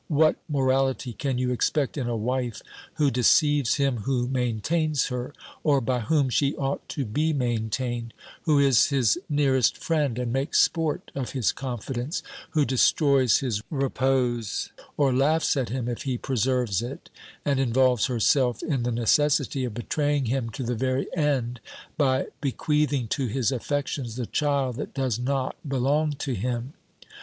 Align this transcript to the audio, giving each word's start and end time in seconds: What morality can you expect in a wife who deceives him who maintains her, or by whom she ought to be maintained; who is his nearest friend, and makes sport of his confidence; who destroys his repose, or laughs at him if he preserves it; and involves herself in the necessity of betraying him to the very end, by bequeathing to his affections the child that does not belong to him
What 0.07 0.37
morality 0.49 1.13
can 1.13 1.37
you 1.37 1.51
expect 1.51 1.95
in 1.95 2.09
a 2.09 2.17
wife 2.17 2.63
who 2.95 3.11
deceives 3.11 3.75
him 3.75 3.97
who 3.97 4.27
maintains 4.27 5.09
her, 5.09 5.31
or 5.63 5.79
by 5.79 5.99
whom 5.99 6.29
she 6.31 6.55
ought 6.55 6.89
to 6.89 7.05
be 7.05 7.33
maintained; 7.33 8.15
who 8.45 8.57
is 8.57 8.87
his 8.87 9.19
nearest 9.29 9.77
friend, 9.77 10.17
and 10.17 10.33
makes 10.33 10.59
sport 10.59 11.11
of 11.13 11.33
his 11.33 11.51
confidence; 11.51 12.23
who 12.49 12.65
destroys 12.65 13.41
his 13.41 13.61
repose, 13.69 14.71
or 14.97 15.13
laughs 15.13 15.55
at 15.55 15.69
him 15.69 15.87
if 15.87 16.01
he 16.01 16.17
preserves 16.17 16.81
it; 16.81 17.11
and 17.45 17.59
involves 17.59 18.07
herself 18.07 18.63
in 18.63 18.81
the 18.81 18.91
necessity 18.91 19.65
of 19.65 19.75
betraying 19.75 20.25
him 20.25 20.49
to 20.49 20.63
the 20.63 20.73
very 20.73 21.15
end, 21.15 21.59
by 21.95 22.25
bequeathing 22.41 23.07
to 23.09 23.27
his 23.27 23.51
affections 23.51 24.15
the 24.15 24.25
child 24.25 24.77
that 24.77 24.95
does 24.95 25.19
not 25.19 25.57
belong 25.67 26.13
to 26.13 26.33
him 26.33 26.73